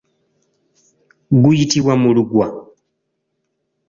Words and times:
Guyitibwa 1.41 1.93
mulugwa. 2.01 2.47